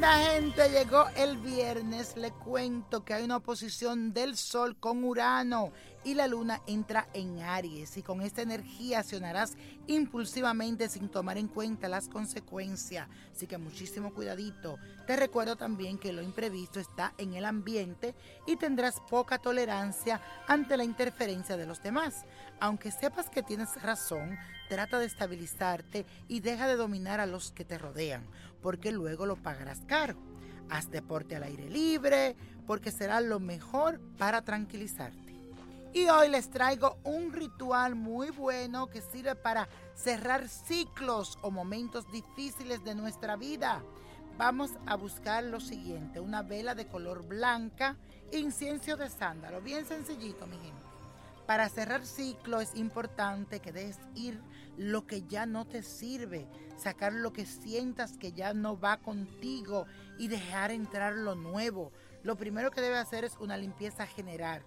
linda 0.00 0.32
gente, 0.32 0.70
llegó 0.70 1.04
el 1.14 1.36
viernes. 1.36 2.16
Le 2.16 2.30
cuento 2.30 3.04
que 3.04 3.12
hay 3.12 3.22
una 3.22 3.36
oposición 3.36 4.14
del 4.14 4.34
Sol 4.34 4.76
con 4.76 5.04
Urano 5.04 5.72
y 6.04 6.14
la 6.14 6.26
Luna 6.26 6.62
entra 6.66 7.08
en 7.12 7.40
Aries. 7.40 7.96
Y 7.96 8.02
con 8.02 8.22
esta 8.22 8.42
energía 8.42 9.00
accionarás 9.00 9.54
impulsivamente 9.86 10.88
sin 10.88 11.08
tomar 11.08 11.38
en 11.38 11.48
cuenta 11.48 11.88
las 11.88 12.08
consecuencias. 12.08 13.08
Así 13.34 13.46
que 13.46 13.58
muchísimo 13.58 14.12
cuidadito. 14.14 14.78
Te 15.06 15.16
recuerdo 15.16 15.56
también 15.56 15.98
que 15.98 16.12
lo 16.12 16.22
imprevisto 16.22 16.80
está 16.80 17.14
en 17.18 17.34
el 17.34 17.44
ambiente 17.44 18.14
y 18.46 18.56
tendrás 18.56 19.00
poca 19.08 19.38
tolerancia 19.38 20.20
ante 20.46 20.76
la 20.76 20.84
interferencia 20.84 21.56
de 21.56 21.66
los 21.66 21.82
demás. 21.82 22.24
Aunque 22.60 22.90
sepas 22.90 23.30
que 23.30 23.42
tienes 23.42 23.80
razón, 23.82 24.38
trata 24.68 24.98
de 24.98 25.06
estabilizarte 25.06 26.06
y 26.28 26.40
deja 26.40 26.68
de 26.68 26.76
dominar 26.76 27.20
a 27.20 27.26
los 27.26 27.52
que 27.52 27.64
te 27.64 27.78
rodean 27.78 28.26
porque 28.60 28.92
luego 28.92 29.26
lo 29.26 29.36
pagarás 29.36 29.80
caro. 29.86 30.16
Haz 30.68 30.90
deporte 30.90 31.36
al 31.36 31.42
aire 31.42 31.68
libre, 31.68 32.36
porque 32.66 32.92
será 32.92 33.20
lo 33.20 33.40
mejor 33.40 34.00
para 34.18 34.42
tranquilizarte. 34.42 35.29
Y 35.92 36.06
hoy 36.08 36.28
les 36.28 36.48
traigo 36.50 36.98
un 37.02 37.32
ritual 37.32 37.96
muy 37.96 38.30
bueno 38.30 38.86
que 38.86 39.00
sirve 39.00 39.34
para 39.34 39.68
cerrar 39.94 40.48
ciclos 40.48 41.36
o 41.42 41.50
momentos 41.50 42.10
difíciles 42.12 42.84
de 42.84 42.94
nuestra 42.94 43.34
vida. 43.34 43.82
Vamos 44.38 44.70
a 44.86 44.94
buscar 44.94 45.42
lo 45.42 45.58
siguiente, 45.58 46.20
una 46.20 46.42
vela 46.42 46.76
de 46.76 46.86
color 46.86 47.26
blanca, 47.26 47.96
incienso 48.30 48.96
de 48.96 49.10
sándalo, 49.10 49.60
bien 49.62 49.84
sencillito 49.84 50.46
mi 50.46 50.58
gente. 50.58 50.86
Para 51.44 51.68
cerrar 51.68 52.06
ciclo 52.06 52.60
es 52.60 52.76
importante 52.76 53.58
que 53.58 53.72
dejes 53.72 53.98
ir 54.14 54.40
lo 54.76 55.08
que 55.08 55.22
ya 55.22 55.44
no 55.44 55.66
te 55.66 55.82
sirve, 55.82 56.46
sacar 56.76 57.12
lo 57.12 57.32
que 57.32 57.46
sientas 57.46 58.16
que 58.16 58.30
ya 58.30 58.54
no 58.54 58.78
va 58.78 58.98
contigo 58.98 59.86
y 60.18 60.28
dejar 60.28 60.70
entrar 60.70 61.14
lo 61.14 61.34
nuevo. 61.34 61.90
Lo 62.22 62.36
primero 62.36 62.70
que 62.70 62.80
debes 62.80 63.00
hacer 63.00 63.24
es 63.24 63.36
una 63.40 63.56
limpieza 63.56 64.06
general. 64.06 64.62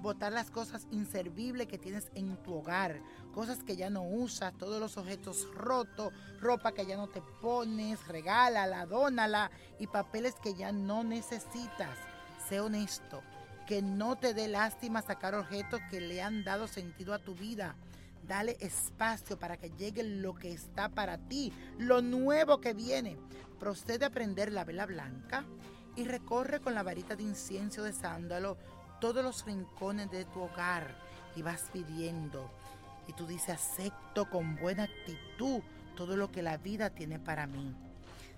Botar 0.00 0.32
las 0.32 0.50
cosas 0.50 0.86
inservibles 0.90 1.66
que 1.66 1.78
tienes 1.78 2.10
en 2.14 2.36
tu 2.42 2.54
hogar, 2.54 3.00
cosas 3.34 3.62
que 3.62 3.76
ya 3.76 3.90
no 3.90 4.02
usas, 4.02 4.52
todos 4.56 4.78
los 4.80 4.96
objetos 4.96 5.48
rotos, 5.54 6.12
ropa 6.40 6.72
que 6.72 6.86
ya 6.86 6.96
no 6.96 7.08
te 7.08 7.22
pones, 7.40 8.06
regálala, 8.06 8.86
dónala 8.86 9.50
y 9.78 9.86
papeles 9.86 10.34
que 10.42 10.54
ya 10.54 10.72
no 10.72 11.02
necesitas. 11.02 11.98
Sé 12.48 12.60
honesto, 12.60 13.22
que 13.66 13.82
no 13.82 14.16
te 14.16 14.32
dé 14.32 14.48
lástima 14.48 15.02
sacar 15.02 15.34
objetos 15.34 15.80
que 15.90 16.00
le 16.00 16.22
han 16.22 16.44
dado 16.44 16.68
sentido 16.68 17.12
a 17.12 17.18
tu 17.18 17.34
vida. 17.34 17.74
Dale 18.26 18.56
espacio 18.60 19.38
para 19.38 19.56
que 19.56 19.70
llegue 19.70 20.02
lo 20.02 20.34
que 20.34 20.52
está 20.52 20.88
para 20.88 21.18
ti, 21.18 21.52
lo 21.78 22.02
nuevo 22.02 22.60
que 22.60 22.74
viene. 22.74 23.16
Procede 23.58 24.04
a 24.04 24.10
prender 24.10 24.52
la 24.52 24.64
vela 24.64 24.86
blanca 24.86 25.44
y 25.96 26.04
recorre 26.04 26.60
con 26.60 26.74
la 26.74 26.82
varita 26.82 27.16
de 27.16 27.22
incienso 27.22 27.82
de 27.82 27.92
sándalo 27.92 28.56
todos 29.00 29.22
los 29.22 29.44
rincones 29.44 30.10
de 30.10 30.24
tu 30.24 30.42
hogar 30.42 30.96
y 31.34 31.42
vas 31.42 31.68
pidiendo. 31.72 32.50
Y 33.06 33.12
tú 33.12 33.26
dices, 33.26 33.50
acepto 33.50 34.28
con 34.30 34.56
buena 34.56 34.84
actitud 34.84 35.60
todo 35.94 36.16
lo 36.16 36.30
que 36.30 36.42
la 36.42 36.56
vida 36.56 36.90
tiene 36.90 37.18
para 37.18 37.46
mí. 37.46 37.74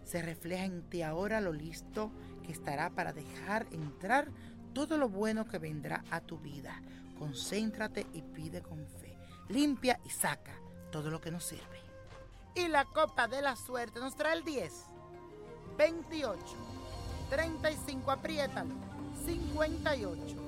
Se 0.05 0.23
refleja 0.23 0.64
en 0.64 0.83
ti 0.89 1.03
ahora 1.03 1.41
lo 1.41 1.53
listo 1.53 2.11
que 2.45 2.53
estará 2.53 2.91
para 2.91 3.12
dejar 3.12 3.67
entrar 3.73 4.29
todo 4.73 4.97
lo 4.97 5.09
bueno 5.09 5.47
que 5.47 5.59
vendrá 5.59 6.05
a 6.11 6.20
tu 6.20 6.39
vida. 6.39 6.81
Concéntrate 7.19 8.06
y 8.12 8.23
pide 8.23 8.62
con 8.62 8.86
fe. 8.86 9.17
Limpia 9.48 9.98
y 10.05 10.11
saca 10.11 10.53
todo 10.91 11.11
lo 11.11 11.20
que 11.20 11.31
nos 11.31 11.45
sirve. 11.45 11.81
Y 12.55 12.69
la 12.69 12.84
copa 12.84 13.29
de 13.29 13.42
la 13.42 13.56
suerte 13.56 14.01
nos 14.01 14.17
trae 14.17 14.36
el 14.36 14.45
10, 14.45 14.73
28, 15.77 16.40
35, 17.30 18.11
apriétalo, 18.11 18.75
58, 19.25 20.48